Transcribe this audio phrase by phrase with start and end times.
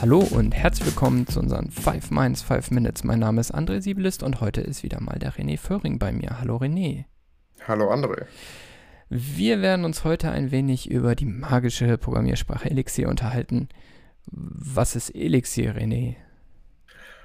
[0.00, 3.02] Hallo und herzlich willkommen zu unseren 5 Minds 5 Minutes.
[3.02, 6.38] Mein Name ist André Siebelist und heute ist wieder mal der René Föhring bei mir.
[6.40, 7.06] Hallo René.
[7.66, 8.26] Hallo André.
[9.08, 13.68] Wir werden uns heute ein wenig über die magische Programmiersprache Elixir unterhalten.
[14.30, 16.14] Was ist Elixir, René?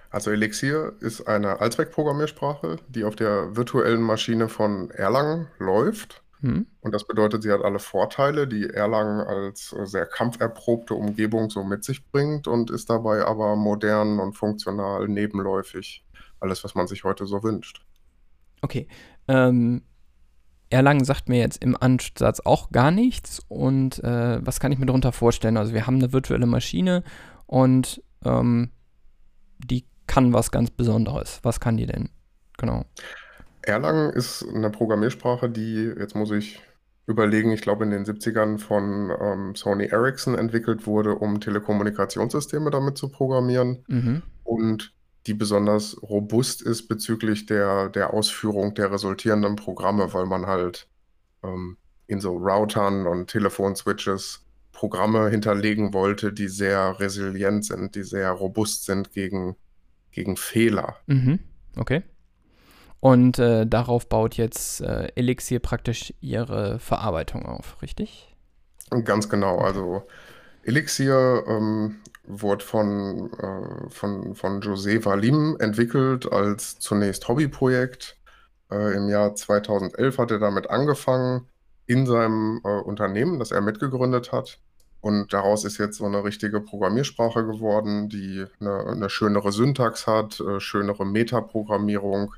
[0.09, 6.23] Also Elixir ist eine Allzweckprogrammiersprache, die auf der virtuellen Maschine von Erlangen läuft.
[6.43, 6.67] Hm.
[6.81, 11.85] Und das bedeutet, sie hat alle Vorteile, die Erlangen als sehr kampferprobte Umgebung so mit
[11.85, 16.05] sich bringt und ist dabei aber modern und funktional nebenläufig.
[16.41, 17.85] Alles, was man sich heute so wünscht.
[18.61, 18.89] Okay.
[19.29, 19.84] Ähm,
[20.70, 23.41] Erlangen sagt mir jetzt im Ansatz auch gar nichts.
[23.48, 25.55] Und äh, was kann ich mir darunter vorstellen?
[25.55, 27.05] Also wir haben eine virtuelle Maschine
[27.45, 28.71] und ähm,
[29.59, 31.39] die kann was ganz Besonderes.
[31.43, 32.09] Was kann die denn?
[32.57, 32.84] Genau.
[33.63, 36.62] Erlangen ist eine Programmiersprache, die, jetzt muss ich
[37.05, 42.98] überlegen, ich glaube in den 70ern von ähm, Sony Ericsson entwickelt wurde, um Telekommunikationssysteme damit
[42.98, 44.21] zu programmieren mhm.
[44.43, 44.93] und
[45.27, 50.87] die besonders robust ist bezüglich der, der Ausführung der resultierenden Programme, weil man halt
[51.43, 58.32] ähm, in so Routern und Telefonswitches Programme hinterlegen wollte, die sehr resilient sind, die sehr
[58.32, 59.55] robust sind gegen
[60.13, 60.96] gegen Fehler.
[61.07, 61.40] Mhm.
[61.76, 62.04] Okay.
[63.04, 68.34] Und äh, darauf baut jetzt äh, Elixir praktisch ihre Verarbeitung auf, richtig?
[69.03, 69.57] Ganz genau.
[69.57, 70.07] Also
[70.63, 78.16] Elixir ähm, wurde von, äh, von, von José Valim entwickelt als zunächst Hobbyprojekt.
[78.72, 81.50] Äh, Im Jahr 2011 hat er damit angefangen
[81.85, 84.59] in seinem äh, Unternehmen, das er mitgegründet hat.
[85.01, 90.40] Und daraus ist jetzt so eine richtige Programmiersprache geworden, die eine, eine schönere Syntax hat,
[90.40, 92.34] äh, schönere Metaprogrammierung,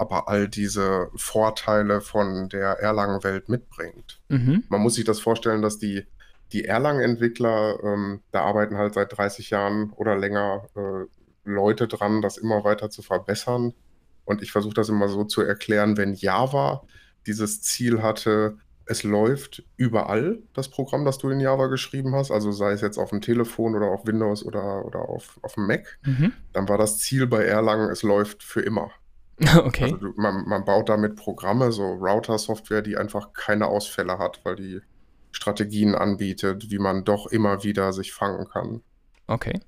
[0.00, 4.20] aber all diese Vorteile von der Erlangen-Welt mitbringt.
[4.28, 4.64] Mhm.
[4.68, 6.06] Man muss sich das vorstellen, dass die,
[6.52, 11.06] die Erlangen-Entwickler, ähm, da arbeiten halt seit 30 Jahren oder länger äh,
[11.44, 13.74] Leute dran, das immer weiter zu verbessern.
[14.24, 16.82] Und ich versuche das immer so zu erklären, wenn Java
[17.26, 22.50] dieses Ziel hatte, es läuft überall, das Programm, das du in Java geschrieben hast, also
[22.50, 25.98] sei es jetzt auf dem Telefon oder auf Windows oder, oder auf, auf dem Mac,
[26.04, 26.32] mhm.
[26.52, 28.90] dann war das Ziel bei Erlangen, es läuft für immer.
[29.64, 29.84] Okay.
[29.84, 34.56] Also du, man, man baut damit Programme, so Router-Software, die einfach keine Ausfälle hat, weil
[34.56, 34.80] die
[35.32, 38.82] Strategien anbietet, wie man doch immer wieder sich fangen kann.
[39.26, 39.60] Okay.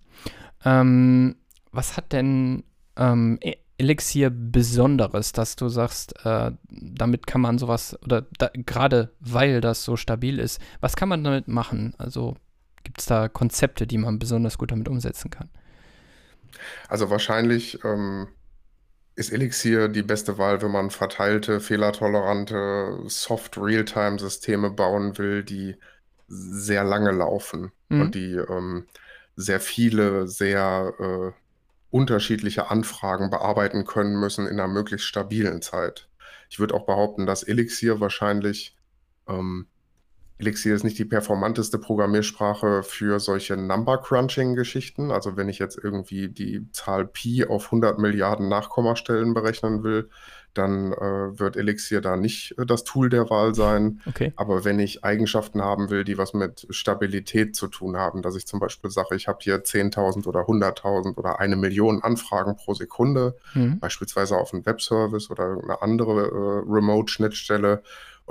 [0.64, 1.36] Ähm,
[1.70, 2.64] was hat denn
[2.96, 9.12] ähm, e- Elixir Besonderes, dass du sagst, äh, damit kann man sowas, oder da, gerade
[9.20, 11.94] weil das so stabil ist, was kann man damit machen?
[11.98, 12.36] Also
[12.84, 15.48] gibt es da Konzepte, die man besonders gut damit umsetzen kann?
[16.88, 18.28] Also wahrscheinlich ähm,
[19.14, 25.76] ist Elixir die beste Wahl, wenn man verteilte, fehlertolerante Soft-Realtime-Systeme bauen will, die
[26.28, 28.00] sehr lange laufen mhm.
[28.00, 28.86] und die ähm,
[29.36, 31.32] sehr viele, sehr äh,
[31.90, 36.08] unterschiedliche Anfragen bearbeiten können müssen in einer möglichst stabilen Zeit.
[36.48, 38.76] Ich würde auch behaupten, dass Elixir wahrscheinlich,
[39.28, 39.66] ähm,
[40.42, 45.12] Elixir ist nicht die performanteste Programmiersprache für solche Number-Crunching-Geschichten.
[45.12, 50.10] Also wenn ich jetzt irgendwie die Zahl Pi auf 100 Milliarden Nachkommastellen berechnen will,
[50.54, 54.00] dann äh, wird Elixir da nicht äh, das Tool der Wahl sein.
[54.06, 54.32] Okay.
[54.36, 58.46] Aber wenn ich Eigenschaften haben will, die was mit Stabilität zu tun haben, dass ich
[58.46, 63.36] zum Beispiel sage, ich habe hier 10.000 oder 100.000 oder eine Million Anfragen pro Sekunde,
[63.54, 63.78] mhm.
[63.78, 67.82] beispielsweise auf einen Webservice oder irgendeine andere äh, Remote-Schnittstelle.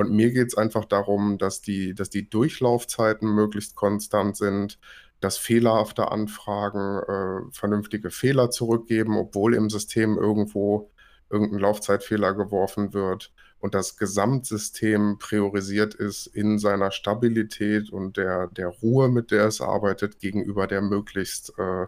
[0.02, 4.80] Und mir geht es einfach darum, dass die, dass die Durchlaufzeiten möglichst konstant sind,
[5.20, 10.92] dass fehlerhafte Anfragen äh, vernünftige Fehler zurückgeben, obwohl im System irgendwo
[11.30, 13.32] irgendein Laufzeitfehler geworfen wird
[13.62, 19.62] und das Gesamtsystem priorisiert ist in seiner Stabilität und der, der Ruhe, mit der es
[19.62, 21.86] arbeitet, gegenüber der möglichst, äh,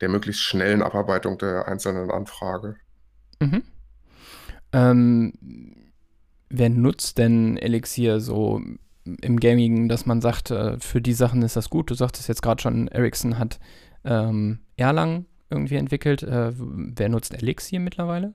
[0.00, 2.76] der möglichst schnellen Abarbeitung der einzelnen Anfrage.
[3.40, 3.62] Mhm.
[4.72, 5.81] Ähm,
[6.52, 8.60] wer nutzt denn Elixir so
[9.04, 11.90] im Gaming, dass man sagt, äh, für die Sachen ist das gut?
[11.90, 13.58] Du sagtest jetzt gerade schon, Ericsson hat
[14.04, 16.22] ähm, Erlang irgendwie entwickelt.
[16.22, 18.34] Äh, wer nutzt Elixir mittlerweile?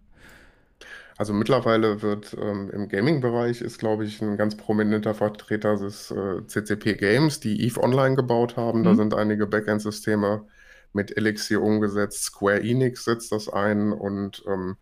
[1.18, 6.46] Also mittlerweile wird ähm, im Gaming-Bereich ist, glaube ich, ein ganz prominenter Vertreter des äh,
[6.46, 8.82] CCP Games, die EVE Online gebaut haben.
[8.82, 8.84] Mhm.
[8.84, 10.46] Da sind einige Backend-Systeme
[10.94, 12.24] mit Elixir umgesetzt.
[12.24, 14.78] Square Enix setzt das ein und ähm,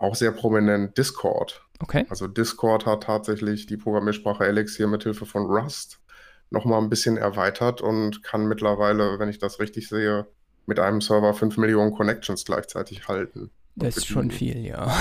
[0.00, 1.62] auch sehr prominent Discord.
[1.78, 2.06] Okay.
[2.08, 6.00] Also Discord hat tatsächlich die Programmiersprache Elixir mit Hilfe von Rust
[6.50, 10.26] nochmal ein bisschen erweitert und kann mittlerweile, wenn ich das richtig sehe,
[10.66, 13.50] mit einem Server 5 Millionen Connections gleichzeitig halten.
[13.76, 14.92] Das ist schon viel, ja.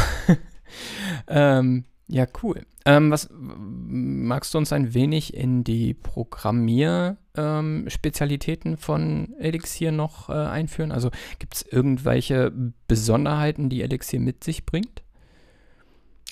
[1.27, 2.65] ähm, Ja, cool.
[2.85, 10.33] Ähm, was magst du uns ein wenig in die Programmierspezialitäten ähm, von Elixir noch äh,
[10.33, 10.91] einführen?
[10.91, 12.51] Also gibt es irgendwelche
[12.87, 15.03] Besonderheiten, die Elixir mit sich bringt?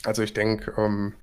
[0.04, 1.14] Also ich denke, ähm,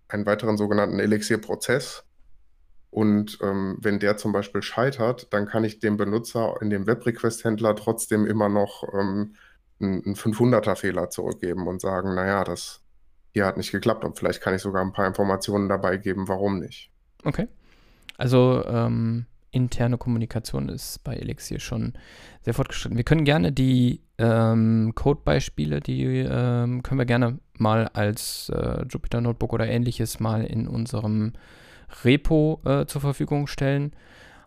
[0.07, 2.03] einen weiteren sogenannten Elixir-Prozess.
[2.91, 7.75] Und ähm, wenn der zum Beispiel scheitert, dann kann ich dem Benutzer in dem Web-Request-Händler
[7.75, 9.35] trotzdem immer noch ähm,
[9.79, 12.81] einen 500er-Fehler zurückgeben und sagen, naja, das
[13.31, 16.59] hier hat nicht geklappt und vielleicht kann ich sogar ein paar Informationen dabei geben, warum
[16.59, 16.91] nicht.
[17.23, 17.47] Okay.
[18.17, 21.93] Also ähm, interne Kommunikation ist bei Elixir schon
[22.41, 22.97] sehr fortgeschritten.
[22.97, 29.21] Wir können gerne die ähm, Codebeispiele, die ähm, können wir gerne mal als äh, Jupyter
[29.21, 31.33] Notebook oder ähnliches mal in unserem
[32.03, 33.93] Repo äh, zur Verfügung stellen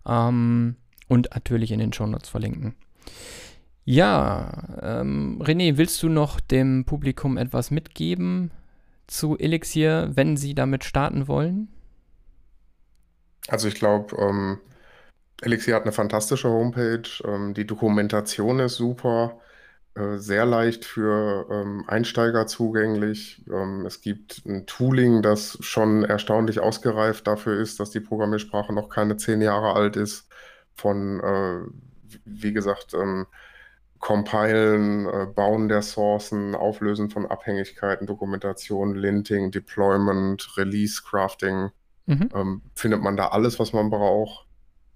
[0.07, 0.77] ähm,
[1.09, 2.75] und natürlich in den Show Notes verlinken.
[3.85, 8.53] Ja, ähm, René, willst du noch dem Publikum etwas mitgeben
[9.09, 11.69] zu Elixir, wenn sie damit starten wollen?
[13.49, 14.59] Also ich glaube, ähm,
[15.43, 17.09] Elixir hat eine fantastische Homepage.
[17.25, 19.41] Ähm, die Dokumentation ist super,
[19.95, 23.45] äh, sehr leicht für ähm, Einsteiger zugänglich.
[23.51, 28.89] Ähm, es gibt ein Tooling, das schon erstaunlich ausgereift dafür ist, dass die Programmiersprache noch
[28.89, 30.29] keine zehn Jahre alt ist.
[30.75, 31.61] Von, äh,
[32.25, 33.27] wie gesagt, ähm,
[33.99, 41.71] Compilen, äh, Bauen der Sourcen, Auflösen von Abhängigkeiten, Dokumentation, Linting, Deployment, Release, Crafting.
[42.07, 42.29] Mhm.
[42.35, 44.47] Ähm, findet man da alles, was man braucht.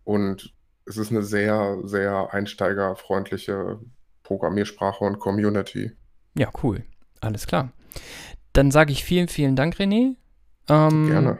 [0.07, 0.55] Und
[0.87, 3.81] es ist eine sehr, sehr einsteigerfreundliche
[4.23, 5.91] Programmiersprache und Community.
[6.39, 6.85] Ja, cool.
[7.21, 7.73] Alles klar.
[8.53, 10.15] Dann sage ich vielen, vielen Dank, René.
[10.69, 11.39] Ähm, Gerne.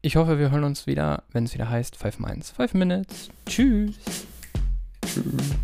[0.00, 3.28] Ich hoffe, wir hören uns wieder, wenn es wieder heißt 5 Minutes, 5 Minutes.
[3.44, 3.94] Tschüss.
[5.04, 5.54] Tschüss.